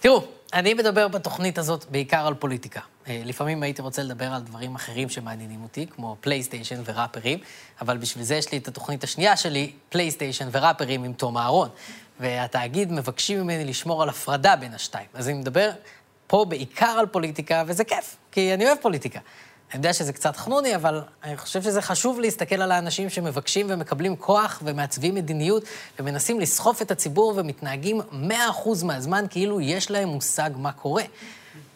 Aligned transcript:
תראו, 0.00 0.22
אני 0.52 0.74
מדבר 0.74 1.08
בתוכנית 1.08 1.58
הזאת 1.58 1.84
בעיקר 1.90 2.26
על 2.26 2.34
פוליטיקה. 2.34 2.80
אה, 3.08 3.22
לפעמים 3.24 3.62
הייתי 3.62 3.82
רוצה 3.82 4.02
לדבר 4.02 4.24
על 4.24 4.42
דברים 4.42 4.74
אחרים 4.74 5.08
שמעניינים 5.08 5.62
אותי, 5.62 5.86
כמו 5.86 6.16
פלייסטיישן 6.20 6.82
וראפרים, 6.84 7.38
אבל 7.80 7.98
בשביל 7.98 8.24
זה 8.24 8.34
יש 8.34 8.52
לי 8.52 8.58
את 8.58 8.68
התוכנית 8.68 9.04
השנייה 9.04 9.36
שלי, 9.36 9.72
פלייסטיישן 9.88 10.48
וראפרים 10.52 11.04
עם 11.04 11.12
תום 11.12 11.38
אהרון. 11.38 11.68
והתאגיד 12.20 12.92
מבקשים 12.92 13.40
ממני 13.40 13.64
לשמור 13.64 14.02
על 14.02 14.08
הפרדה 14.08 14.56
בין 14.56 14.74
השתיים. 14.74 15.06
אז 15.14 15.28
אני 15.28 15.38
מדבר 15.38 15.70
פה 16.26 16.44
בעיקר 16.48 16.96
על 16.98 17.06
פוליטיקה, 17.06 17.64
וזה 17.66 17.84
כיף, 17.84 18.16
כי 18.32 18.54
אני 18.54 18.66
אוהב 18.66 18.78
פוליטיקה. 18.78 19.20
אני 19.70 19.78
יודע 19.78 19.92
שזה 19.92 20.12
קצת 20.12 20.36
חנוני, 20.36 20.76
אבל 20.76 21.02
אני 21.24 21.36
חושב 21.36 21.62
שזה 21.62 21.82
חשוב 21.82 22.20
להסתכל 22.20 22.62
על 22.62 22.72
האנשים 22.72 23.10
שמבקשים 23.10 23.66
ומקבלים 23.68 24.16
כוח 24.16 24.62
ומעצבים 24.64 25.14
מדיניות 25.14 25.62
ומנסים 25.98 26.40
לסחוף 26.40 26.82
את 26.82 26.90
הציבור 26.90 27.34
ומתנהגים 27.36 28.00
100% 28.00 28.84
מהזמן 28.84 29.24
כאילו 29.30 29.60
יש 29.60 29.90
להם 29.90 30.08
מושג 30.08 30.50
מה 30.56 30.72
קורה. 30.72 31.02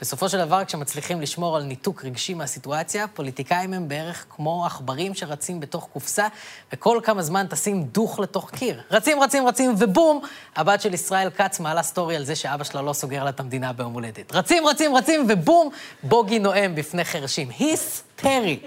בסופו 0.00 0.28
של 0.28 0.38
דבר, 0.38 0.64
כשמצליחים 0.64 1.20
לשמור 1.20 1.56
על 1.56 1.62
ניתוק 1.62 2.04
רגשי 2.04 2.34
מהסיטואציה, 2.34 3.06
פוליטיקאים 3.08 3.72
הם 3.72 3.88
בערך 3.88 4.24
כמו 4.30 4.66
עכברים 4.66 5.14
שרצים 5.14 5.60
בתוך 5.60 5.88
קופסה, 5.92 6.28
וכל 6.72 7.00
כמה 7.04 7.22
זמן 7.22 7.46
טסים 7.46 7.84
דוך 7.84 8.18
לתוך 8.18 8.50
קיר. 8.50 8.82
רצים, 8.90 9.22
רצים, 9.22 9.46
רצים, 9.46 9.74
ובום, 9.78 10.20
הבת 10.56 10.80
של 10.80 10.94
ישראל 10.94 11.30
כץ 11.30 11.60
מעלה 11.60 11.82
סטורי 11.82 12.16
על 12.16 12.24
זה 12.24 12.36
שאבא 12.36 12.64
שלה 12.64 12.82
לא 12.82 12.92
סוגר 12.92 13.24
לה 13.24 13.30
את 13.30 13.40
המדינה 13.40 13.72
ביום 13.72 13.92
הולדת. 13.92 14.32
רצים, 14.34 14.66
רצים, 14.66 14.96
רצים, 14.96 15.26
ובום, 15.28 15.70
בוגי 16.02 16.38
נואם 16.38 16.74
בפני 16.74 17.04
חרשים. 17.04 17.50
היסטרי. 17.58 18.60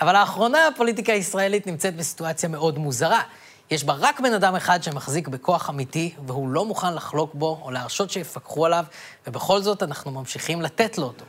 אבל 0.00 0.12
לאחרונה 0.12 0.66
הפוליטיקה 0.66 1.12
הישראלית 1.12 1.66
נמצאת 1.66 1.96
בסיטואציה 1.96 2.48
מאוד 2.48 2.78
מוזרה. 2.78 3.22
יש 3.70 3.84
בה 3.84 3.94
רק 3.98 4.20
בן 4.20 4.32
אדם 4.32 4.54
אחד 4.54 4.82
שמחזיק 4.82 5.28
בכוח 5.28 5.70
אמיתי, 5.70 6.14
והוא 6.26 6.48
לא 6.48 6.64
מוכן 6.64 6.94
לחלוק 6.94 7.34
בו 7.34 7.60
או 7.62 7.70
להרשות 7.70 8.10
שיפקחו 8.10 8.66
עליו, 8.66 8.84
ובכל 9.26 9.62
זאת 9.62 9.82
אנחנו 9.82 10.10
ממשיכים 10.10 10.62
לתת 10.62 10.98
לו 10.98 11.06
אותו. 11.06 11.24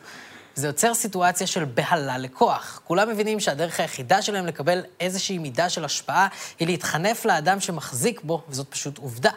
זה 0.55 0.67
יוצר 0.67 0.93
סיטואציה 0.93 1.47
של 1.47 1.65
בהלה 1.65 2.17
לכוח. 2.17 2.81
כולם 2.83 3.09
מבינים 3.09 3.39
שהדרך 3.39 3.79
היחידה 3.79 4.21
שלהם 4.21 4.45
לקבל 4.45 4.81
איזושהי 4.99 5.37
מידה 5.37 5.69
של 5.69 5.85
השפעה 5.85 6.27
היא 6.59 6.67
להתחנף 6.67 7.25
לאדם 7.25 7.59
שמחזיק 7.59 8.21
בו, 8.23 8.41
וזאת 8.49 8.67
פשוט 8.69 8.97
עובדה. 8.97 9.31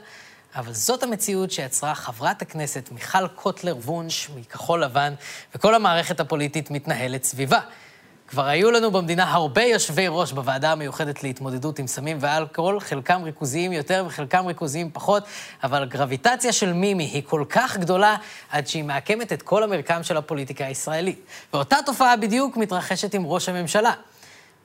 אבל 0.57 0.73
זאת 0.73 1.03
המציאות 1.03 1.51
שיצרה 1.51 1.95
חברת 1.95 2.43
הכנסת 2.43 2.89
מיכל 2.93 3.29
קוטלר 3.29 3.77
וונש 3.77 4.31
מכחול 4.37 4.85
לבן, 4.85 5.15
וכל 5.55 5.75
המערכת 5.75 6.21
הפוליטית 6.21 6.71
מתנהלת 6.71 7.25
סביבה. 7.25 7.61
כבר 8.29 8.47
היו 8.47 8.71
לנו 8.71 8.91
במדינה 8.91 9.33
הרבה 9.33 9.63
יושבי 9.63 10.07
ראש 10.09 10.33
בוועדה 10.33 10.73
המיוחדת 10.73 11.23
להתמודדות 11.23 11.79
עם 11.79 11.87
סמים 11.87 12.17
ואלכוהול, 12.21 12.81
חלקם 12.81 13.23
ריכוזיים 13.25 13.73
יותר 13.73 14.05
וחלקם 14.07 14.47
ריכוזיים 14.47 14.91
פחות, 14.93 15.23
אבל 15.65 15.83
הגרביטציה 15.83 16.53
של 16.53 16.73
מימי 16.73 17.05
היא 17.05 17.23
כל 17.27 17.45
כך 17.49 17.77
גדולה, 17.77 18.17
עד 18.51 18.67
שהיא 18.67 18.85
מעקמת 18.85 19.33
את 19.33 19.43
כל 19.43 19.63
המרקם 19.63 20.03
של 20.03 20.17
הפוליטיקה 20.17 20.67
הישראלית. 20.67 21.21
ואותה 21.53 21.77
תופעה 21.87 22.17
בדיוק 22.17 22.57
מתרחשת 22.57 23.15
עם 23.15 23.27
ראש 23.27 23.49
הממשלה. 23.49 23.93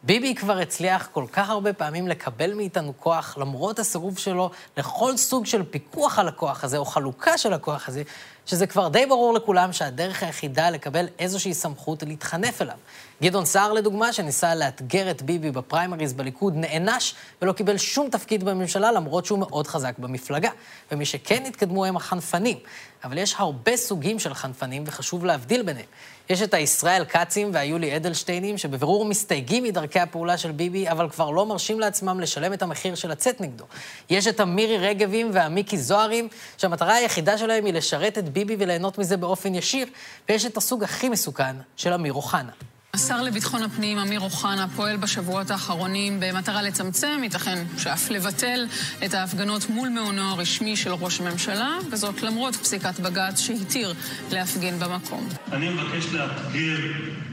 ביבי 0.06 0.36
כבר 0.36 0.58
הצליח 0.58 1.10
כל 1.12 1.26
כך 1.32 1.50
הרבה 1.50 1.74
פעמים 1.74 2.08
לקבל 2.08 2.54
מאיתנו 2.54 2.94
כוח, 3.00 3.38
למרות 3.38 3.80
הסירוב 3.80 4.18
שלו 4.18 4.50
לכל 4.78 5.18
סוג 5.18 5.46
של 5.46 5.64
פיקוח 5.64 6.20
על 6.20 6.28
הכוח 6.28 6.64
הזה, 6.64 6.78
או 6.78 6.86
חלוקה 6.86 7.38
של 7.38 7.54
הכוח 7.54 7.90
הזה, 7.90 8.04
שזה 8.46 8.68
כבר 8.68 8.88
די 8.88 9.06
ברור 9.06 9.34
לכולם 9.34 9.74
שהדרך 9.74 10.24
היחידה 10.24 10.70
לקבל 10.70 11.08
איזושהי 11.20 11.54
סמכות 11.54 12.04
להתחנף 12.04 12.62
אליו. 12.62 12.76
גדעון 13.24 13.46
סער, 13.46 13.74
לדוגמה, 13.74 14.14
שניסה 14.14 14.56
לאתגר 14.56 15.12
את 15.12 15.22
ביבי 15.22 15.52
בפריימריז 15.52 16.14
בליכוד, 16.14 16.54
נענש 16.56 17.14
ולא 17.42 17.54
קיבל 17.54 17.78
שום 17.78 18.10
תפקיד 18.10 18.44
בממשלה, 18.44 18.92
למרות 18.92 19.26
שהוא 19.26 19.40
מאוד 19.40 19.68
חזק 19.68 19.94
במפלגה. 19.98 20.50
ומי 20.92 21.06
שכן 21.06 21.44
התקדמו 21.46 21.86
הם 21.86 21.96
החנפנים. 21.98 22.58
אבל 23.04 23.18
יש 23.18 23.36
הרבה 23.38 23.78
סוגים 23.78 24.20
של 24.20 24.34
חנפנים, 24.34 24.84
וחשוב 24.88 25.26
להבדיל 25.26 25.64
ביניהם. 25.64 25.86
יש 26.30 26.42
את 26.42 26.54
הישראל 26.54 27.06
כצים 27.06 27.50
והיולי 27.54 27.96
אדלשטיינים, 27.96 28.58
שבבירור 28.58 29.06
מסתייגים 29.06 29.64
מדרכי 29.64 30.00
הפעולה 30.00 30.38
של 30.38 30.52
ביבי, 30.52 30.90
אבל 30.90 31.10
כבר 31.10 31.30
לא 31.30 31.46
מרשים 31.46 31.80
לעצמם 31.80 32.20
לשלם 32.20 32.54
את 32.54 32.62
המחיר 32.62 32.96
של 32.96 33.12
לצאת 33.12 33.42
נגדו. 33.42 33.66
יש 34.10 34.28
את 34.28 34.40
המירי 34.40 34.78
רגבים 34.78 35.30
והמיקי 35.34 35.78
זוהרים, 35.78 36.28
שהמטרה 36.58 36.96
היחידה 36.96 37.38
שלהם 37.38 37.66
היא 37.66 37.74
לשרת 37.74 38.18
את 38.18 38.30
ביבי 38.30 38.56
וליהנות 38.60 38.98
מזה 38.98 39.18
באופן 39.18 39.56
ישיר, 39.56 39.88
ויש 40.30 40.46
את 40.46 40.58
הסוג 40.58 40.84
הכי 40.84 41.10
מסוכן 41.10 41.56
של 41.76 41.94
אמיר 41.94 42.14
אוחנה. 42.14 42.52
השר 42.96 43.22
לביטחון 43.22 43.64
הפנים 43.64 43.98
אמיר 43.98 44.20
אוחנה 44.20 44.68
פועל 44.76 44.98
בשבועות 44.98 45.52
האחרונים 45.52 46.20
במטרה 46.20 46.62
לצמצם, 46.62 47.20
ייתכן 47.24 47.64
שאף 47.78 48.10
לבטל 48.10 48.66
את 49.06 49.14
ההפגנות 49.14 49.70
מול 49.70 49.90
מעונו 49.90 50.22
הרשמי 50.22 50.76
של 50.76 50.94
ראש 50.94 51.22
הממשלה, 51.22 51.78
וזאת 51.92 52.22
למרות 52.22 52.56
פסיקת 52.56 53.00
בג"ץ 53.00 53.40
שהתיר 53.40 53.94
להפגין 54.32 54.80
במקום. 54.80 55.30
אני 55.52 55.70
מבקש 55.70 56.06
לאתגר 56.14 56.78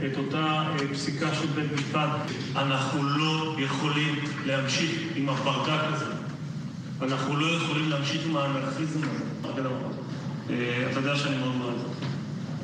את 0.06 0.16
אותה 0.16 0.38
אה, 0.38 0.94
פסיקה 0.94 1.34
של 1.34 1.46
בית 1.46 1.72
משפט. 1.72 2.10
אנחנו 2.56 3.02
לא 3.02 3.56
יכולים 3.58 4.24
להמשיך 4.46 4.90
עם 5.16 5.28
הברדק 5.28 5.80
הזה. 5.84 6.12
אנחנו 7.02 7.36
לא 7.36 7.56
יכולים 7.56 7.90
להמשיך 7.90 8.26
עם 8.26 8.36
האנרכיזם 8.36 9.00
הזה. 9.02 9.52
אה, 10.50 10.88
אתה 10.90 10.98
יודע 10.98 11.16
שאני 11.16 11.36
מאוד 11.36 11.56
מעריך. 11.56 12.09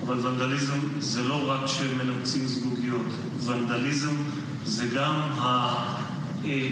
אבל 0.06 0.26
ונדליזם 0.26 0.78
זה 0.98 1.22
לא 1.22 1.50
רק 1.50 1.66
שמנפצים 1.66 2.46
זגוגיות, 2.46 3.06
ונדליזם 3.44 4.14
זה 4.64 4.86
גם 4.94 5.14
ה... 5.14 5.46
אה, 6.44 6.50
אה, 6.50 6.66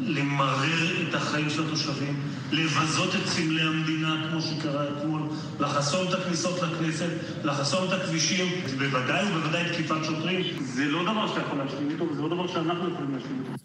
למרר 0.00 1.08
את 1.08 1.14
החיים 1.14 1.50
של 1.50 1.66
התושבים, 1.66 2.20
לבזות 2.52 3.14
את 3.14 3.28
סמלי 3.28 3.62
המדינה, 3.62 4.26
כמו 4.30 4.40
שקרה 4.42 4.84
אתמול, 4.88 5.22
לחסום 5.60 6.08
את 6.08 6.14
הכניסות 6.14 6.62
לכנסת, 6.62 7.10
לחסום 7.44 7.88
את 7.88 7.92
הכבישים, 7.92 8.62
בוודאי 8.78 9.24
ובוודאי 9.26 9.72
תקיפת 9.72 10.04
שוטרים. 10.04 10.44
זה 10.60 10.84
לא 10.84 11.02
דבר 11.02 11.28
שאתה 11.28 11.40
יכול 11.40 11.58
להשלים 11.58 11.90
איתו, 11.90 12.04
וזה 12.04 12.22
לא 12.22 12.28
דבר 12.28 12.46
שאנחנו 12.46 12.92
יכולים 12.92 13.14
להשלים 13.14 13.44
איתו. 13.44 13.64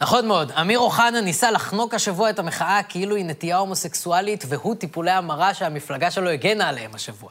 נכון 0.00 0.28
מאוד. 0.28 0.52
אמיר 0.52 0.78
אוחנה 0.78 1.20
ניסה 1.20 1.50
לחנוק 1.50 1.94
השבוע 1.94 2.30
את 2.30 2.38
המחאה 2.38 2.80
כאילו 2.88 3.16
היא 3.16 3.24
נטייה 3.24 3.56
הומוסקסואלית, 3.56 4.44
והוא 4.48 4.74
טיפולי 4.74 5.10
המרה 5.10 5.54
שהמפלגה 5.54 6.10
שלו 6.10 6.28
הגנה 6.28 6.68
עליהם 6.68 6.90
השבוע. 6.94 7.30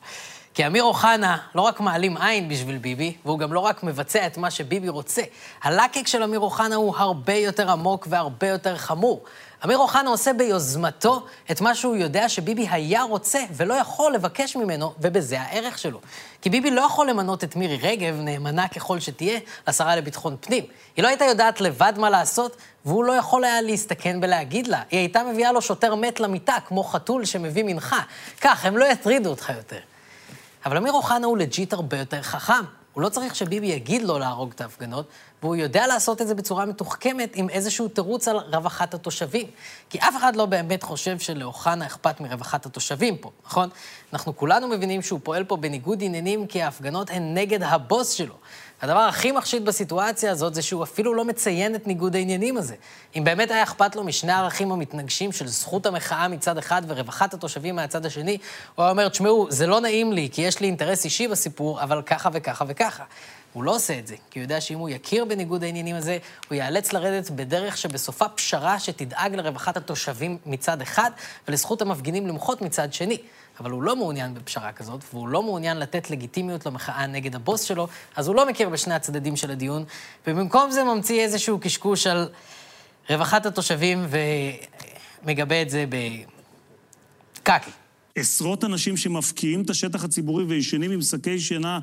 כי 0.57 0.67
אמיר 0.67 0.83
אוחנה 0.83 1.37
לא 1.55 1.61
רק 1.61 1.79
מעלים 1.79 2.17
עין 2.17 2.49
בשביל 2.49 2.77
ביבי, 2.77 3.15
והוא 3.25 3.39
גם 3.39 3.53
לא 3.53 3.59
רק 3.59 3.83
מבצע 3.83 4.27
את 4.27 4.37
מה 4.37 4.51
שביבי 4.51 4.89
רוצה. 4.89 5.21
הלקק 5.63 6.07
של 6.07 6.23
אמיר 6.23 6.39
אוחנה 6.39 6.75
הוא 6.75 6.95
הרבה 6.97 7.33
יותר 7.33 7.71
עמוק 7.71 8.07
והרבה 8.09 8.47
יותר 8.47 8.77
חמור. 8.77 9.23
אמיר 9.65 9.77
אוחנה 9.77 10.09
עושה 10.09 10.33
ביוזמתו 10.33 11.25
את 11.51 11.61
מה 11.61 11.75
שהוא 11.75 11.95
יודע 11.95 12.29
שביבי 12.29 12.67
היה 12.71 13.01
רוצה 13.03 13.39
ולא 13.51 13.73
יכול 13.73 14.13
לבקש 14.13 14.55
ממנו, 14.55 14.93
ובזה 15.01 15.41
הערך 15.41 15.77
שלו. 15.77 15.99
כי 16.41 16.49
ביבי 16.49 16.71
לא 16.71 16.81
יכול 16.81 17.09
למנות 17.09 17.43
את 17.43 17.55
מירי 17.55 17.77
רגב, 17.81 18.15
נאמנה 18.19 18.67
ככל 18.67 18.99
שתהיה, 18.99 19.39
לשרה 19.67 19.95
לביטחון 19.95 20.35
פנים. 20.41 20.63
היא 20.95 21.03
לא 21.03 21.07
הייתה 21.07 21.25
יודעת 21.25 21.61
לבד 21.61 21.93
מה 21.97 22.09
לעשות, 22.09 22.57
והוא 22.85 23.03
לא 23.03 23.13
יכול 23.13 23.43
היה 23.43 23.61
להסתכן 23.61 24.21
בלהגיד 24.21 24.67
לה. 24.67 24.81
היא 24.91 24.99
הייתה 24.99 25.23
מביאה 25.23 25.51
לו 25.51 25.61
שוטר 25.61 25.95
מת 25.95 26.19
למיטה, 26.19 26.55
כמו 26.67 26.83
חתול 26.83 27.25
שמביא 27.25 27.63
מנחה. 27.63 27.99
כך, 28.41 28.65
הם 28.65 28.77
לא 28.77 28.85
יטרידו 28.85 29.29
אותך 29.29 29.51
יותר. 29.57 29.79
אבל 30.67 30.77
אמיר 30.77 30.93
אוחנה 30.93 31.27
הוא 31.27 31.37
לג'יט 31.37 31.73
הרבה 31.73 31.97
יותר 31.97 32.21
חכם. 32.21 32.63
הוא 32.93 33.01
לא 33.01 33.09
צריך 33.09 33.35
שביבי 33.35 33.67
יגיד 33.67 34.01
לו 34.01 34.19
להרוג 34.19 34.51
את 34.55 34.61
ההפגנות, 34.61 35.05
והוא 35.41 35.55
יודע 35.55 35.87
לעשות 35.87 36.21
את 36.21 36.27
זה 36.27 36.35
בצורה 36.35 36.65
מתוחכמת 36.65 37.35
עם 37.35 37.49
איזשהו 37.49 37.87
תירוץ 37.87 38.27
על 38.27 38.37
רווחת 38.37 38.93
התושבים. 38.93 39.47
כי 39.89 39.97
אף 39.97 40.15
אחד 40.17 40.35
לא 40.35 40.45
באמת 40.45 40.83
חושב 40.83 41.19
שלאוחנה 41.19 41.85
אכפת 41.85 42.21
מרווחת 42.21 42.65
התושבים 42.65 43.17
פה, 43.17 43.31
נכון? 43.45 43.69
אנחנו 44.13 44.37
כולנו 44.37 44.67
מבינים 44.67 45.01
שהוא 45.01 45.19
פועל 45.23 45.43
פה 45.43 45.57
בניגוד 45.57 45.99
עניינים 46.01 46.47
כי 46.47 46.61
ההפגנות 46.61 47.09
הן 47.09 47.33
נגד 47.33 47.63
הבוס 47.63 48.11
שלו. 48.11 48.35
הדבר 48.81 48.99
הכי 48.99 49.31
מחשיד 49.31 49.65
בסיטואציה 49.65 50.31
הזאת 50.31 50.55
זה 50.55 50.61
שהוא 50.61 50.83
אפילו 50.83 51.13
לא 51.13 51.25
מציין 51.25 51.75
את 51.75 51.87
ניגוד 51.87 52.15
העניינים 52.15 52.57
הזה. 52.57 52.75
אם 53.15 53.23
באמת 53.23 53.51
היה 53.51 53.63
אכפת 53.63 53.95
לו 53.95 54.03
משני 54.03 54.31
הערכים 54.31 54.71
המתנגשים 54.71 55.31
של 55.31 55.47
זכות 55.47 55.85
המחאה 55.85 56.27
מצד 56.27 56.57
אחד 56.57 56.81
ורווחת 56.87 57.33
התושבים 57.33 57.75
מהצד 57.75 58.05
השני, 58.05 58.37
הוא 58.75 58.83
היה 58.83 58.91
אומר, 58.91 59.09
תשמעו, 59.09 59.47
זה 59.49 59.67
לא 59.67 59.81
נעים 59.81 60.13
לי, 60.13 60.29
כי 60.31 60.41
יש 60.41 60.59
לי 60.59 60.67
אינטרס 60.67 61.05
אישי 61.05 61.27
בסיפור, 61.27 61.83
אבל 61.83 62.01
ככה 62.01 62.29
וככה 62.33 62.65
וככה. 62.67 63.03
הוא 63.53 63.63
לא 63.63 63.75
עושה 63.75 63.99
את 63.99 64.07
זה, 64.07 64.15
כי 64.31 64.39
הוא 64.39 64.43
יודע 64.43 64.61
שאם 64.61 64.79
הוא 64.79 64.89
יכיר 64.89 65.25
בניגוד 65.25 65.63
העניינים 65.63 65.95
הזה, 65.95 66.17
הוא 66.49 66.55
ייאלץ 66.55 66.93
לרדת 66.93 67.29
בדרך 67.29 67.77
שבסופה 67.77 68.29
פשרה 68.29 68.79
שתדאג 68.79 69.35
לרווחת 69.35 69.77
התושבים 69.77 70.37
מצד 70.45 70.81
אחד, 70.81 71.11
ולזכות 71.47 71.81
המפגינים 71.81 72.27
למחות 72.27 72.61
מצד 72.61 72.93
שני. 72.93 73.17
אבל 73.59 73.71
הוא 73.71 73.83
לא 73.83 73.95
מעוניין 73.95 74.33
בפשרה 74.33 74.71
כזאת, 74.71 75.03
והוא 75.13 75.27
לא 75.27 75.43
מעוניין 75.43 75.77
לתת 75.77 76.09
לגיטימיות 76.09 76.65
למחאה 76.65 77.07
נגד 77.07 77.35
הבוס 77.35 77.61
שלו, 77.61 77.87
אז 78.15 78.27
הוא 78.27 78.35
לא 78.35 78.47
מכיר 78.49 78.69
בשני 78.69 78.93
הצדדים 78.93 79.35
של 79.35 79.51
הדיון, 79.51 79.83
ובמקום 80.27 80.71
זה 80.71 80.83
ממציא 80.83 81.21
איזשהו 81.21 81.59
קשקוש 81.59 82.07
על 82.07 82.29
רווחת 83.09 83.45
התושבים 83.45 84.07
ומגבה 85.23 85.61
את 85.61 85.69
זה 85.69 85.85
בקקי. 87.39 87.71
עשרות 88.15 88.63
אנשים 88.63 88.97
שמפקיעים 88.97 89.61
את 89.61 89.69
השטח 89.69 90.03
הציבורי 90.03 90.43
וישנים 90.43 90.91
עם 90.91 91.01
שקי 91.01 91.39
שינה 91.39 91.79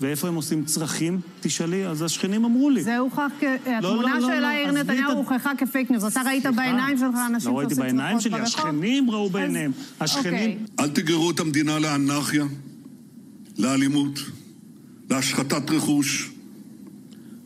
ואיפה 0.00 0.28
הם 0.28 0.34
עושים 0.34 0.64
צרכים, 0.64 1.20
תשאלי, 1.40 1.86
אז 1.86 2.02
השכנים 2.02 2.44
אמרו 2.44 2.70
לי. 2.70 2.82
זה 2.82 2.98
הוכח, 2.98 3.22
כ... 3.40 3.42
לא, 3.42 3.48
התמונה 3.76 4.18
לא, 4.18 4.20
של 4.20 4.40
לא, 4.40 4.46
יאיר, 4.46 4.68
עזבי, 4.68 4.80
נתניהו 4.80 5.12
הוכחה 5.12 5.52
כ 5.58 5.69
fake 5.69 5.90
news. 5.90 6.04
אתה 6.04 6.20
ראית 6.26 6.46
בעיניים 6.46 6.98
שלך 6.98 7.14
אנשים 7.26 7.50
לא 7.50 7.58
ראיתי 7.58 7.74
שעושים 7.74 7.96
בעיניים 7.96 8.20
שלי, 8.20 8.30
ברחוב? 8.30 8.46
השכנים 8.46 9.10
ראו 9.10 9.26
אז- 9.26 9.32
בעיניהם. 9.32 9.72
השכנים... 10.00 10.32
אוקיי. 10.34 10.56
אל 10.80 10.88
תגררו 10.88 11.30
את 11.30 11.40
המדינה 11.40 11.78
לאנרכיה, 11.78 12.44
לאלימות, 13.58 14.18
להשחתת 15.10 15.70
רכוש, 15.70 16.30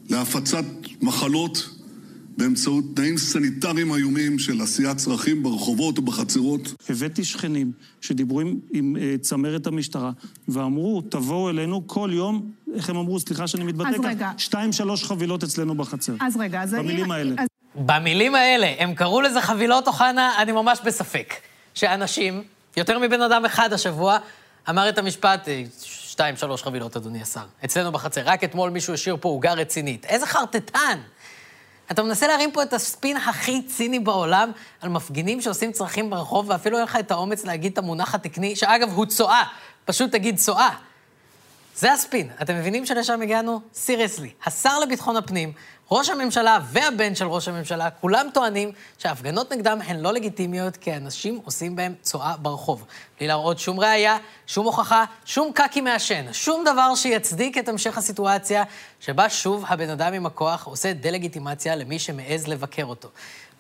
להפצת 0.09 0.65
מחלות 1.03 1.80
באמצעות 2.41 2.85
תנאים 2.97 3.19
סניטריים 3.19 3.95
איומים 3.95 4.39
של 4.39 4.61
עשיית 4.63 4.97
צרכים 4.97 5.43
ברחובות 5.43 5.99
ובחצרות. 5.99 6.61
הבאתי 6.89 7.25
שכנים 7.25 7.73
שדיברו 8.01 8.41
עם, 8.41 8.55
עם 8.73 8.97
אה, 9.01 9.15
צמרת 9.21 9.67
המשטרה 9.67 10.11
ואמרו, 10.49 11.03
תבואו 11.09 11.51
אלינו 11.51 11.83
כל 11.87 12.11
יום, 12.13 12.51
איך 12.75 12.91
הם 12.91 12.97
אמרו, 12.97 13.21
סליחה 13.21 13.47
שאני 13.47 13.65
מתבטא 13.65 13.97
רגע. 14.05 14.31
שתיים, 14.39 14.73
שלוש 14.73 15.05
חבילות 15.05 15.45
אצלנו 15.45 15.75
בחצר. 15.75 16.13
אז 16.21 16.37
רגע, 16.37 16.63
אז 16.63 16.75
במילים 16.75 17.05
אם- 17.05 17.11
האלה. 17.11 17.35
אז 17.39 17.49
במילים 17.75 18.35
האלה, 18.35 18.75
הם 18.79 18.95
קראו 18.95 19.21
לזה 19.21 19.41
חבילות 19.41 19.87
אוחנה, 19.89 20.43
אני 20.43 20.53
ממש 20.53 20.79
בספק. 20.85 21.35
שאנשים, 21.75 22.43
יותר 22.77 22.99
מבן 22.99 23.23
אדם 23.23 23.45
אחד 23.45 23.73
השבוע, 23.73 24.19
אמר 24.71 24.89
את 24.89 24.99
המשפט, 24.99 25.49
"אה, 25.49 25.63
שתיים, 25.83 26.37
שלוש 26.37 26.63
חבילות, 26.63 26.97
אדוני 26.97 27.23
השר. 27.23 27.45
אצלנו 27.65 27.93
בחצר. 27.93 28.21
רק 28.25 28.45
אתמול 28.45 28.71
מישהו 28.71 28.95
השאיר 28.95 29.17
פה 29.21 29.29
עוגה 29.29 29.53
רצינית. 29.53 30.05
איזה 30.05 30.27
חרטטן! 30.27 30.99
אתה 31.91 32.03
מנסה 32.03 32.27
להרים 32.27 32.53
פה 32.53 32.63
את 32.63 32.73
הספין 32.73 33.17
הכי 33.17 33.63
ציני 33.63 33.99
בעולם 33.99 34.51
על 34.81 34.89
מפגינים 34.89 35.41
שעושים 35.41 35.73
צרכים 35.73 36.11
ברחוב, 36.11 36.51
ואפילו 36.51 36.77
אין 36.77 36.85
לך 36.85 36.97
את 36.97 37.11
האומץ 37.11 37.45
להגיד 37.45 37.73
את 37.73 37.79
המונח 37.79 38.15
התקני, 38.15 38.57
שאגב, 38.57 38.93
הוא 38.93 39.07
צואה. 39.07 39.43
פשוט 39.85 40.13
תגיד 40.13 40.39
צואה. 40.39 40.69
זה 41.77 41.93
הספין. 41.93 42.29
אתם 42.43 42.57
מבינים 42.57 42.87
שלשם 42.87 43.23
הגענו? 43.23 43.61
סיריוסלי. 43.75 44.31
השר 44.45 44.79
לביטחון 44.79 45.17
הפנים, 45.17 45.53
ראש 45.93 46.09
הממשלה 46.09 46.59
והבן 46.65 47.15
של 47.15 47.27
ראש 47.27 47.49
הממשלה, 47.49 47.91
כולם 47.91 48.27
טוענים 48.35 48.73
שההפגנות 48.99 49.53
נגדם 49.53 49.79
הן 49.87 50.01
לא 50.01 50.13
לגיטימיות, 50.13 50.77
כי 50.77 50.97
אנשים 50.97 51.41
עושים 51.45 51.77
בהם 51.77 51.95
צואה 52.03 52.37
ברחוב. 52.37 52.85
בלי 53.19 53.27
להראות 53.27 53.59
שום 53.59 53.81
ראייה, 53.81 54.19
שום 54.47 54.67
הוכחה, 54.67 55.05
שום 55.25 55.53
קקי 55.55 55.81
מעשן, 55.81 56.33
שום 56.33 56.65
דבר 56.65 56.95
שיצדיק 56.95 57.59
את 57.59 57.69
המשך 57.69 57.99
הסיטואציה, 57.99 58.65
שבה 59.01 59.29
שוב 59.29 59.65
הבן 59.69 59.91
אדם 59.91 60.13
עם 60.13 60.27
הכוח 60.27 60.67
עושה 60.67 60.93
דה-לגיטימציה 60.93 61.77
למי 61.77 61.99
שמעז 61.99 62.49
לבקר 62.49 62.85
אותו. 62.85 63.09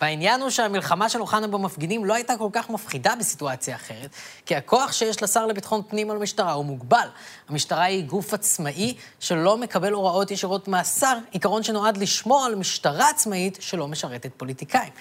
והעניין 0.00 0.41
הוא 0.41 0.50
שהמלחמה 0.50 1.09
של 1.09 1.21
אוחנה 1.21 1.47
במפגינים 1.47 2.05
לא 2.05 2.15
הייתה 2.15 2.37
כל 2.37 2.49
כך 2.53 2.71
מפחידה 2.71 3.15
בסיטואציה 3.19 3.76
אחרת, 3.76 4.11
כי 4.47 4.56
הכוח 4.56 4.93
שיש 4.93 5.23
לשר 5.23 5.47
לביטחון 5.47 5.83
פנים 5.88 6.11
על 6.11 6.17
המשטרה 6.17 6.53
הוא 6.53 6.65
מוגבל. 6.65 7.09
המשטרה 7.49 7.85
היא 7.85 8.05
גוף 8.05 8.35
עצמאי 8.35 8.94
שלא 9.21 9.56
מקבל 9.56 9.93
הוראות 9.93 10.31
ישירות 10.31 10.69
מהשר, 10.69 11.19
עיקרון 11.31 11.62
שנועד 11.62 11.97
לשמור 11.97 12.19
על 12.28 12.55
משטרה 12.55 13.11
עצמאית 13.11 13.58
שלא 13.61 13.88
משרתת 13.88 14.31
פוליטיקאים. 14.37 14.93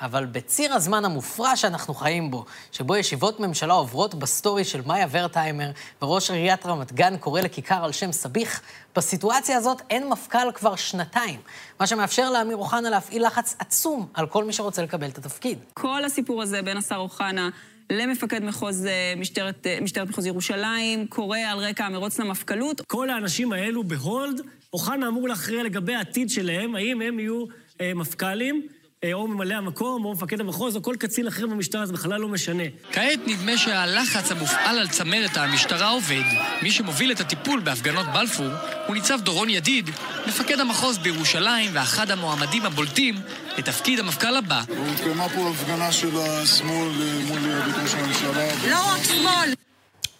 אבל 0.00 0.26
בציר 0.26 0.74
הזמן 0.74 1.04
המופרע 1.04 1.56
שאנחנו 1.56 1.94
חיים 1.94 2.30
בו, 2.30 2.44
שבו 2.72 2.96
ישיבות 2.96 3.40
ממשלה 3.40 3.74
עוברות 3.74 4.14
בסטורי 4.14 4.64
של 4.64 4.80
מאיה 4.86 5.06
ורטהיימר 5.10 5.70
וראש 6.02 6.30
עיריית 6.30 6.66
רמת 6.66 6.92
גן 6.92 7.16
קורא 7.16 7.40
לכיכר 7.40 7.84
על 7.84 7.92
שם 7.92 8.12
סביח, 8.12 8.60
בסיטואציה 8.96 9.56
הזאת 9.56 9.82
אין 9.90 10.08
מפכ"ל 10.08 10.52
כבר 10.54 10.76
שנתיים, 10.76 11.40
מה 11.80 11.86
שמאפשר 11.86 12.30
לאמיר 12.30 12.56
אוחנה 12.56 12.90
להפעיל 12.90 13.26
לחץ 13.26 13.56
עצום 13.58 14.08
על 14.14 14.26
כל 14.26 14.44
מי 14.44 14.52
שרוצה 14.52 14.82
לקבל 14.82 15.08
את 15.08 15.18
התפקיד. 15.18 15.58
כל 15.74 16.04
הסיפור 16.04 16.42
הזה 16.42 16.62
בין 16.62 16.76
השר 16.76 16.96
אוחנה 16.96 17.48
למפקד 17.90 18.44
מחוז 18.44 18.86
אה, 18.86 19.14
משטרת, 19.16 19.66
אה, 19.66 19.78
משטרת 19.82 20.08
מחוז 20.08 20.26
ירושלים 20.26 21.06
קורה 21.06 21.50
על 21.50 21.58
רקע 21.58 21.84
המרוץ 21.84 22.18
למפכ"לות. 22.18 22.80
כל 22.80 23.10
האנשים 23.10 23.52
האלו 23.52 23.84
בהולד, 23.84 24.40
אוחנה 24.76 25.08
אמור 25.08 25.28
להכריע 25.28 25.62
לגבי 25.62 25.94
העתיד 25.94 26.30
שלהם, 26.30 26.74
האם 26.74 27.00
הם 27.00 27.18
יהיו 27.18 27.44
אה, 27.80 27.94
מפכ"לים, 27.94 28.66
אה, 29.04 29.12
או 29.12 29.28
ממלא 29.28 29.54
המקום, 29.54 30.04
או 30.04 30.12
מפקד 30.12 30.40
המחוז, 30.40 30.76
או 30.76 30.82
כל 30.82 30.94
קצין 30.98 31.26
אחר 31.26 31.46
במשטרה, 31.46 31.86
זה 31.86 31.92
בכלל 31.92 32.20
לא 32.20 32.28
משנה. 32.28 32.62
כעת 32.92 33.18
נדמה 33.26 33.58
שהלחץ 33.58 34.32
המופעל 34.32 34.78
על 34.78 34.88
צמרת 34.88 35.36
המשטרה 35.36 35.88
עובד. 35.88 36.22
מי 36.62 36.70
שמוביל 36.70 37.12
את 37.12 37.20
הטיפול 37.20 37.60
בהפגנות 37.60 38.06
בלפור 38.14 38.46
הוא 38.86 38.94
ניצב 38.94 39.20
דורון 39.20 39.50
ידיד, 39.50 39.90
מפקד 40.26 40.60
המחוז 40.60 40.98
בירושלים 40.98 41.70
ואחד 41.74 42.10
המועמדים 42.10 42.66
הבולטים 42.66 43.14
לתפקיד 43.58 43.98
המפכ"ל 43.98 44.36
הבא. 44.36 44.62
התקיימה 44.92 45.28
פה 45.28 45.50
הפגנה 45.50 45.92
של 45.92 46.18
השמאל 46.18 46.88
מול 47.28 47.38
בית 47.38 47.74
ראש 47.82 47.94
הממשלה. 47.94 48.70
לא 48.70 48.92
רק 48.92 49.02
שמאל! 49.02 49.54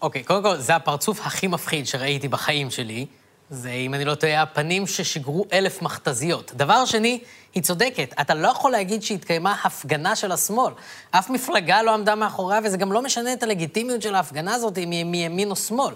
אוקיי, 0.02 0.22
קודם 0.22 0.42
כל, 0.42 0.56
זה 0.56 0.76
הפרצוף 0.76 1.26
הכי 1.26 1.46
מפחיד 1.46 1.86
שראיתי 1.86 2.28
בחיים 2.28 2.70
שלי. 2.70 3.06
זה, 3.50 3.70
אם 3.70 3.94
אני 3.94 4.04
לא 4.04 4.14
טועה, 4.14 4.42
הפנים 4.42 4.86
ששיגרו 4.86 5.44
אלף 5.52 5.82
מכתזיות. 5.82 6.52
דבר 6.54 6.84
שני, 6.84 7.20
היא 7.54 7.62
צודקת. 7.62 8.14
אתה 8.20 8.34
לא 8.34 8.48
יכול 8.48 8.70
להגיד 8.70 9.02
שהתקיימה 9.02 9.56
הפגנה 9.64 10.16
של 10.16 10.32
השמאל. 10.32 10.72
אף 11.10 11.30
מפלגה 11.30 11.82
לא 11.82 11.94
עמדה 11.94 12.14
מאחוריה, 12.14 12.60
וזה 12.64 12.76
גם 12.76 12.92
לא 12.92 13.02
משנה 13.02 13.32
את 13.32 13.42
הלגיטימיות 13.42 14.02
של 14.02 14.14
ההפגנה 14.14 14.54
הזאת, 14.54 14.78
אם 14.78 14.90
היא 14.90 15.04
מימין 15.04 15.50
או 15.50 15.56
שמאל. 15.56 15.94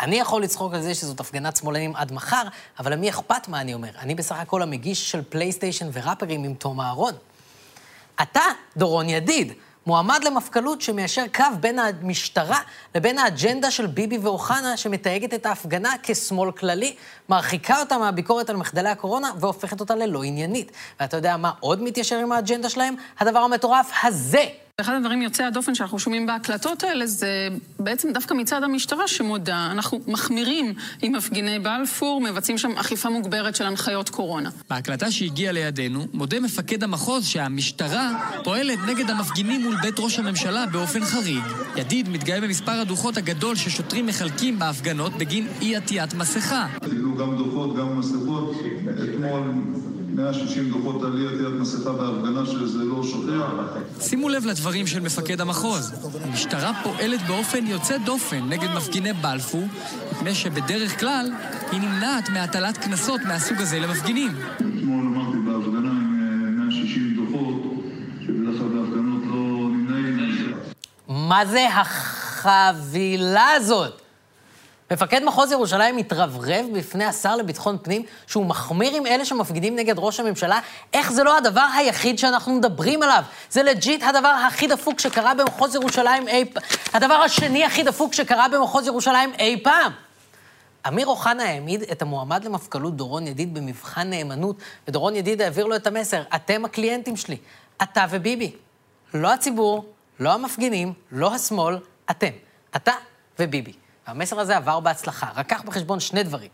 אני 0.00 0.16
יכול 0.16 0.42
לצחוק 0.42 0.74
על 0.74 0.82
זה 0.82 0.94
שזאת 0.94 1.20
הפגנת 1.20 1.56
שמאלנים 1.56 1.96
עד 1.96 2.12
מחר, 2.12 2.42
אבל 2.78 2.92
למי 2.92 3.10
אכפת 3.10 3.48
מה 3.48 3.60
אני 3.60 3.74
אומר? 3.74 3.90
אני 3.98 4.14
בסך 4.14 4.36
הכל 4.36 4.62
המגיש 4.62 5.10
של 5.10 5.22
פלייסטיישן 5.28 5.88
וראפרים 5.92 6.44
עם 6.44 6.54
תום 6.54 6.80
אהרון. 6.80 7.14
אתה, 8.22 8.42
דורון 8.76 9.08
ידיד, 9.08 9.52
מועמד 9.86 10.24
למפכ"לות 10.24 10.80
שמיישר 10.80 11.24
קו 11.34 11.44
בין 11.60 11.78
המשטרה 11.78 12.58
לבין 12.94 13.18
האג'נדה 13.18 13.70
של 13.70 13.86
ביבי 13.86 14.18
ואוחנה, 14.18 14.76
שמתייגת 14.76 15.34
את 15.34 15.46
ההפגנה 15.46 15.92
כשמאל 16.02 16.52
כללי, 16.52 16.94
מרחיקה 17.28 17.80
אותה 17.80 17.98
מהביקורת 17.98 18.50
על 18.50 18.56
מחדלי 18.56 18.88
הקורונה 18.88 19.30
והופכת 19.40 19.80
אותה 19.80 19.94
ללא 19.94 20.22
עניינית. 20.22 20.72
ואתה 21.00 21.16
יודע 21.16 21.36
מה 21.36 21.52
עוד 21.60 21.82
מתיישר 21.82 22.16
עם 22.16 22.32
האג'נדה 22.32 22.68
שלהם? 22.68 22.94
הדבר 23.18 23.38
המטורף 23.38 23.90
הזה. 24.02 24.44
אחד 24.80 24.94
הדברים 24.94 25.22
יוצאי 25.22 25.44
הדופן 25.44 25.74
שאנחנו 25.74 25.98
שומעים 25.98 26.26
בהקלטות 26.26 26.84
האלה 26.84 27.06
זה 27.06 27.48
בעצם 27.78 28.12
דווקא 28.12 28.34
מצד 28.34 28.62
המשטרה 28.62 29.08
שמודה. 29.08 29.68
אנחנו 29.72 30.00
מחמירים 30.06 30.74
עם 31.02 31.12
מפגיני 31.12 31.58
בלפור, 31.58 32.20
מבצעים 32.20 32.58
שם 32.58 32.70
אכיפה 32.76 33.08
מוגברת 33.10 33.56
של 33.56 33.66
הנחיות 33.66 34.08
קורונה. 34.08 34.50
בהקלטה 34.70 35.10
שהגיעה 35.10 35.52
לידינו, 35.52 36.06
מודה 36.12 36.40
מפקד 36.40 36.84
המחוז 36.84 37.26
שהמשטרה 37.26 38.30
פועלת 38.44 38.78
נגד 38.88 39.10
המפגינים 39.10 39.62
מול 39.62 39.76
בית 39.82 39.94
ראש 39.98 40.18
הממשלה 40.18 40.66
באופן 40.66 41.04
חריג. 41.04 41.44
ידיד 41.76 42.08
מתגאה 42.08 42.40
במספר 42.40 42.72
הדוחות 42.72 43.16
הגדול 43.16 43.56
ששוטרים 43.56 44.06
מחלקים 44.06 44.58
בהפגנות 44.58 45.12
בגין 45.18 45.46
אי 45.60 45.76
עטיית 45.76 46.14
מסכה. 46.14 46.66
גם 47.18 47.36
דוחות, 47.36 47.76
גם 47.76 47.98
מסכות. 47.98 48.56
אתמול 49.04 49.52
160 50.20 50.70
דוחות 50.70 51.02
על 51.02 51.18
אי 51.18 51.26
עטיית 51.26 51.60
מסכה 51.60 51.92
בהפגנה 51.92 52.46
שזה 52.46 52.84
לא 52.84 53.02
שוכח. 53.02 53.50
שימו 54.00 54.28
לב 54.28 54.46
לדברים 54.46 54.86
של 54.86 55.00
מפקד 55.00 55.40
המחוז. 55.40 55.92
המשטרה 56.24 56.72
פועלת 56.82 57.20
באופן 57.26 57.66
יוצא 57.66 57.98
דופן 57.98 58.48
נגד 58.48 58.68
מפגיני 58.76 59.12
בלפור, 59.12 59.64
מפני 60.12 60.34
שבדרך 60.34 61.00
כלל 61.00 61.32
היא 61.72 61.80
נמנעת 61.80 62.28
מהטלת 62.28 62.76
קנסות 62.76 63.20
מהסוג 63.28 63.60
הזה 63.60 63.78
למפגינים. 63.78 64.30
אתמול 64.56 65.06
אמרתי 65.06 65.38
בהפגנה 65.38 65.90
עם 65.90 66.56
אה, 66.58 66.64
160 66.64 67.16
דוחות, 67.16 67.62
שבדרך 68.20 68.58
כלל 68.58 68.68
בהפגנות 68.68 69.22
לא 69.26 69.68
נמנעים. 69.68 70.54
מה 71.08 71.46
זה 71.46 71.68
החבילה 71.68 73.46
הזאת? 73.56 74.09
מפקד 74.92 75.24
מחוז 75.24 75.52
ירושלים 75.52 75.96
מתרברב 75.96 76.66
בפני 76.72 77.04
השר 77.04 77.36
לביטחון 77.36 77.78
פנים 77.82 78.02
שהוא 78.26 78.46
מחמיר 78.46 78.96
עם 78.96 79.06
אלה 79.06 79.24
שמפגינים 79.24 79.76
נגד 79.76 79.94
ראש 79.98 80.20
הממשלה. 80.20 80.60
איך 80.92 81.12
זה 81.12 81.24
לא 81.24 81.36
הדבר 81.36 81.66
היחיד 81.76 82.18
שאנחנו 82.18 82.52
מדברים 82.52 83.02
עליו? 83.02 83.22
זה 83.50 83.62
legit 83.62 84.02
הדבר 84.02 84.28
הכי 84.28 84.66
דפוק 84.66 85.00
שקרה 85.00 85.34
במחוז 85.34 85.74
ירושלים 85.74 86.28
אי 86.28 86.44
פעם. 86.44 86.62
הדבר 86.92 87.14
השני 87.14 87.64
הכי 87.64 87.82
דפוק 87.82 88.14
שקרה 88.14 88.48
במחוז 88.48 88.86
ירושלים 88.86 89.32
אי 89.38 89.60
פעם. 89.62 89.92
אמיר 90.88 91.06
אוחנה 91.06 91.44
העמיד 91.44 91.82
את 91.82 92.02
המועמד 92.02 92.44
למפכ"לות 92.44 92.96
דורון 92.96 93.26
ידיד 93.26 93.54
במבחן 93.54 94.10
נאמנות, 94.10 94.56
ודורון 94.88 95.16
ידיד 95.16 95.42
העביר 95.42 95.66
לו 95.66 95.76
את 95.76 95.86
המסר, 95.86 96.22
אתם 96.34 96.64
הקליינטים 96.64 97.16
שלי, 97.16 97.36
אתה 97.82 98.06
וביבי. 98.10 98.52
לא 99.14 99.32
הציבור, 99.32 99.84
לא 100.20 100.32
המפגינים, 100.32 100.92
לא 101.12 101.34
השמאל, 101.34 101.78
אתם. 102.10 102.30
אתה 102.76 102.92
וביבי. 103.38 103.72
והמסר 104.08 104.40
הזה 104.40 104.56
עבר 104.56 104.80
בהצלחה, 104.80 105.26
רק 105.34 105.46
קח 105.46 105.62
בחשבון 105.62 106.00
שני 106.00 106.22
דברים. 106.22 106.48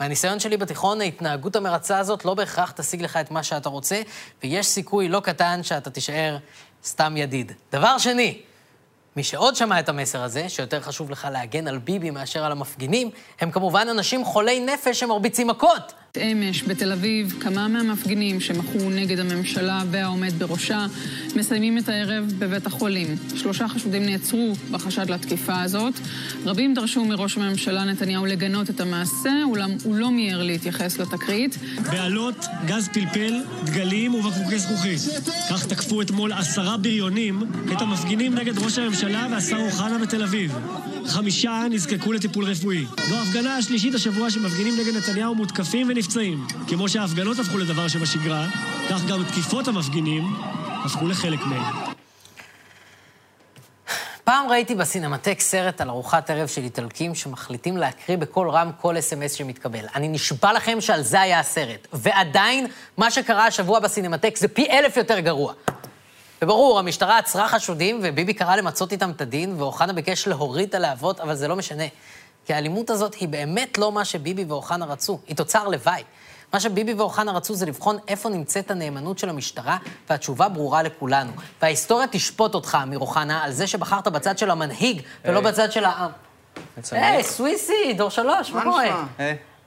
מהניסיון 0.00 0.40
שלי 0.40 0.56
בתיכון, 0.56 1.00
ההתנהגות 1.00 1.56
המרצה 1.56 1.98
הזאת 1.98 2.24
לא 2.24 2.34
בהכרח 2.34 2.70
תשיג 2.70 3.02
לך 3.02 3.16
את 3.16 3.30
מה 3.30 3.42
שאתה 3.42 3.68
רוצה, 3.68 4.02
ויש 4.42 4.66
סיכוי 4.66 5.08
לא 5.08 5.20
קטן 5.20 5.62
שאתה 5.62 5.90
תישאר 5.90 6.36
סתם 6.84 7.16
ידיד. 7.16 7.52
דבר 7.72 7.98
שני, 7.98 8.40
מי 9.16 9.22
שעוד 9.22 9.56
שמע 9.56 9.80
את 9.80 9.88
המסר 9.88 10.22
הזה, 10.22 10.48
שיותר 10.48 10.80
חשוב 10.80 11.10
לך 11.10 11.28
להגן 11.32 11.68
על 11.68 11.78
ביבי 11.78 12.10
מאשר 12.10 12.44
על 12.44 12.52
המפגינים, 12.52 13.10
הם 13.40 13.50
כמובן 13.50 13.88
אנשים 13.88 14.24
חולי 14.24 14.60
נפש 14.60 15.00
שמרביצים 15.00 15.46
מכות. 15.46 15.92
אמש 16.18 16.62
בתל 16.62 16.92
אביב, 16.92 17.34
כמה 17.40 17.68
מהמפגינים 17.68 18.40
שמחו 18.40 18.90
נגד 18.90 19.18
הממשלה 19.18 19.82
והעומד 19.90 20.32
בראשה 20.38 20.86
מסיימים 21.36 21.78
את 21.78 21.88
הערב 21.88 22.32
בבית 22.38 22.66
החולים. 22.66 23.16
שלושה 23.36 23.68
חשודים 23.68 24.06
נעצרו 24.06 24.52
בחשד 24.70 25.10
לתקיפה 25.10 25.62
הזאת. 25.62 25.94
רבים 26.44 26.74
דרשו 26.74 27.04
מראש 27.04 27.36
הממשלה 27.36 27.84
נתניהו 27.84 28.26
לגנות 28.26 28.70
את 28.70 28.80
המעשה, 28.80 29.30
אולם 29.44 29.70
הוא 29.84 29.94
לא 29.94 30.10
מיהר 30.10 30.42
להתייחס 30.42 30.98
לתקרית. 30.98 31.58
בעלות, 31.90 32.46
גז 32.66 32.88
פלפל, 32.92 33.34
דגלים 33.64 34.14
ובקבוקי 34.14 34.58
זכוכית. 34.58 35.00
כך 35.50 35.66
תקפו 35.66 36.02
אתמול 36.02 36.32
עשרה 36.32 36.76
בריונים 36.76 37.42
את 37.72 37.80
המפגינים 37.80 38.34
נגד 38.34 38.58
ראש 38.58 38.78
הממשלה 38.78 39.26
והשר 39.30 39.56
אוחנה 39.56 39.98
בתל 39.98 40.22
אביב. 40.22 40.52
חמישה 41.08 41.66
נזקקו 41.70 42.12
לטיפול 42.12 42.44
רפואי. 42.44 42.86
זו 43.08 43.16
ההפגנה 43.16 43.56
השלישית 43.56 43.94
השבוע 43.94 44.30
שמפגינים 44.30 44.74
נגד 44.80 44.96
נתניהו 44.96 45.34
מותקפים 45.34 45.88
ונפצעים. 45.88 46.46
כמו 46.68 46.88
שההפגנות 46.88 47.38
הפכו 47.38 47.58
לדבר 47.58 47.88
שבשגרה, 47.88 48.46
כך 48.90 49.04
גם 49.04 49.24
תקיפות 49.24 49.68
המפגינים 49.68 50.24
הפכו 50.84 51.06
לחלק 51.06 51.40
מהם. 51.40 51.96
פעם 54.24 54.48
ראיתי 54.48 54.74
בסינמטק 54.74 55.40
סרט 55.40 55.80
על 55.80 55.88
ארוחת 55.88 56.30
ערב 56.30 56.48
של 56.48 56.62
איטלקים 56.62 57.14
שמחליטים 57.14 57.76
להקריא 57.76 58.18
בקול 58.18 58.50
רם 58.50 58.70
כל 58.80 58.98
אס.אם.אס 58.98 59.32
שמתקבל. 59.32 59.84
אני 59.94 60.08
נשבע 60.08 60.52
לכם 60.52 60.80
שעל 60.80 61.02
זה 61.02 61.20
היה 61.20 61.40
הסרט. 61.40 61.86
ועדיין, 61.92 62.66
מה 62.96 63.10
שקרה 63.10 63.46
השבוע 63.46 63.80
בסינמטק 63.80 64.36
זה 64.36 64.48
פי 64.48 64.66
אלף 64.70 64.96
יותר 64.96 65.20
גרוע. 65.20 65.52
וברור, 66.42 66.78
המשטרה 66.78 67.18
עצרה 67.18 67.48
חשודים, 67.48 68.00
וביבי 68.02 68.34
קרא 68.34 68.56
למצות 68.56 68.92
איתם 68.92 69.10
את 69.10 69.20
הדין, 69.20 69.54
ואוחנה 69.58 69.92
ביקש 69.92 70.28
להוריד 70.28 70.68
את 70.68 70.74
הלהבות, 70.74 71.20
אבל 71.20 71.34
זה 71.34 71.48
לא 71.48 71.56
משנה. 71.56 71.84
כי 72.46 72.54
האלימות 72.54 72.90
הזאת 72.90 73.14
היא 73.14 73.28
באמת 73.28 73.78
לא 73.78 73.92
מה 73.92 74.04
שביבי 74.04 74.44
ואוחנה 74.44 74.84
רצו, 74.84 75.18
היא 75.26 75.36
תוצר 75.36 75.68
לוואי. 75.68 76.02
מה 76.52 76.60
שביבי 76.60 76.94
ואוחנה 76.94 77.32
רצו 77.32 77.54
זה 77.54 77.66
לבחון 77.66 77.98
איפה 78.08 78.28
נמצאת 78.28 78.70
הנאמנות 78.70 79.18
של 79.18 79.28
המשטרה, 79.28 79.76
והתשובה 80.10 80.48
ברורה 80.48 80.82
לכולנו. 80.82 81.32
וההיסטוריה 81.62 82.06
תשפוט 82.06 82.54
אותך, 82.54 82.78
אמיר 82.82 82.98
אוחנה, 82.98 83.44
על 83.44 83.52
זה 83.52 83.66
שבחרת 83.66 84.08
בצד 84.08 84.38
של 84.38 84.50
המנהיג, 84.50 85.02
ולא 85.24 85.40
בצד 85.40 85.72
של 85.72 85.84
העם. 85.84 86.10
היי, 86.90 87.24
סוויסי, 87.24 87.92
דור 87.96 88.10
שלוש, 88.10 88.50
מה 88.52 88.62
קורה? 88.62 89.04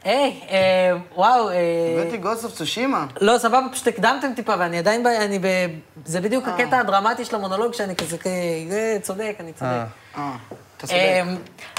היי, 0.03 0.39
אה, 0.49 0.57
וואו, 1.15 1.49
אה... 1.49 1.55
הבאתי 2.01 2.17
גוסט 2.17 2.43
אוף 2.43 2.53
צושימה. 2.53 3.05
לא, 3.21 3.37
סבבה, 3.37 3.61
פשוט 3.71 3.87
הקדמתם 3.87 4.33
טיפה, 4.35 4.53
ואני 4.59 4.77
עדיין, 4.77 5.03
ב... 5.03 5.07
אני 5.07 5.39
ב... 5.39 5.45
זה 6.05 6.21
בדיוק 6.21 6.47
הקטע 6.47 6.79
הדרמטי 6.79 7.25
של 7.25 7.35
המונולוג, 7.35 7.73
שאני 7.73 7.95
כזה, 7.95 8.17
כ- 8.17 8.27
זה 8.69 8.97
צודק, 9.01 9.35
אני 9.39 9.53
צודק. 9.53 9.71
אה, 10.17 10.35
אתה 10.77 10.87
צודק. 10.87 10.93
אה, 10.99 11.23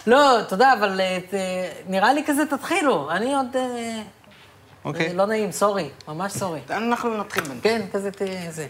לא, 0.07 0.39
תודה, 0.49 0.73
אבל 0.73 1.01
אה, 1.01 1.19
נראה 1.89 2.13
לי 2.13 2.25
כזה 2.27 2.47
תתחילו. 2.47 3.11
אני 3.11 3.35
עוד... 3.35 3.57
אה, 3.57 4.03
אוקיי. 4.85 5.15
לא 5.15 5.27
נעים, 5.27 5.53
סורי, 5.53 5.91
ממש 6.09 6.33
סורי. 6.33 6.61
אנחנו 6.71 7.17
נתחיל 7.17 7.43
בינתיים. 7.45 7.81
כן, 7.83 7.87
כזה. 7.93 8.11
זה. 8.51 8.67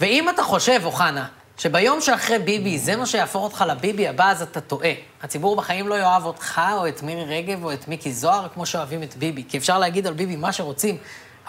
ואם 0.00 0.28
אתה 0.28 0.42
חושב, 0.42 0.80
אוחנה, 0.84 1.26
שביום 1.60 2.00
שאחרי 2.00 2.38
ביבי 2.38 2.78
זה 2.78 2.96
מה 2.96 3.06
שיהפוך 3.06 3.42
אותך 3.44 3.64
לביבי 3.68 4.08
הבא, 4.08 4.30
אז 4.30 4.42
אתה 4.42 4.60
טועה. 4.60 4.90
הציבור 5.22 5.56
בחיים 5.56 5.88
לא 5.88 5.94
יאהב 5.94 6.24
אותך, 6.24 6.60
או 6.72 6.88
את 6.88 7.02
מירי 7.02 7.24
רגב, 7.24 7.64
או 7.64 7.72
את 7.72 7.88
מיקי 7.88 8.12
זוהר, 8.12 8.48
כמו 8.54 8.66
שאוהבים 8.66 9.02
את 9.02 9.16
ביבי. 9.16 9.44
כי 9.48 9.58
אפשר 9.58 9.78
להגיד 9.78 10.06
על 10.06 10.12
ביבי 10.12 10.36
מה 10.36 10.52
שרוצים, 10.52 10.96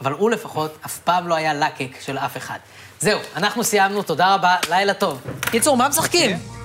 אבל 0.01 0.11
הוא 0.11 0.31
לפחות 0.31 0.77
אף 0.85 0.97
פעם 0.97 1.27
לא 1.27 1.35
היה 1.35 1.53
לקק 1.53 2.01
של 2.01 2.17
אף 2.17 2.37
אחד. 2.37 2.57
זהו, 2.99 3.19
אנחנו 3.35 3.63
סיימנו, 3.63 4.03
תודה 4.03 4.33
רבה, 4.33 4.55
לילה 4.69 4.93
טוב. 4.93 5.21
קיצור, 5.41 5.77
מה 5.77 5.89
משחקים? 5.89 6.60